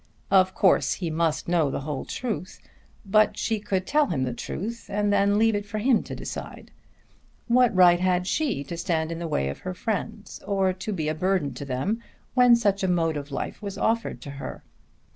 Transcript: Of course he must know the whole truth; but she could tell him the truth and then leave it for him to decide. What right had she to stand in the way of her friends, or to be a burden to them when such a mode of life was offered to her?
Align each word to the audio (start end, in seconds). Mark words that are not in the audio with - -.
Of 0.31 0.55
course 0.55 0.93
he 0.93 1.11
must 1.11 1.47
know 1.47 1.69
the 1.69 1.81
whole 1.81 2.05
truth; 2.05 2.57
but 3.05 3.37
she 3.37 3.59
could 3.59 3.85
tell 3.85 4.07
him 4.07 4.23
the 4.23 4.33
truth 4.33 4.87
and 4.89 5.13
then 5.13 5.37
leave 5.37 5.53
it 5.53 5.67
for 5.67 5.77
him 5.77 6.01
to 6.01 6.15
decide. 6.15 6.71
What 7.47 7.75
right 7.75 7.99
had 7.99 8.25
she 8.25 8.63
to 8.63 8.77
stand 8.77 9.11
in 9.11 9.19
the 9.19 9.27
way 9.27 9.47
of 9.49 9.59
her 9.59 9.75
friends, 9.75 10.41
or 10.47 10.73
to 10.73 10.91
be 10.91 11.07
a 11.07 11.13
burden 11.13 11.53
to 11.53 11.65
them 11.65 12.01
when 12.33 12.55
such 12.55 12.81
a 12.81 12.87
mode 12.87 13.15
of 13.15 13.29
life 13.31 13.61
was 13.61 13.77
offered 13.77 14.21
to 14.21 14.31
her? 14.31 14.63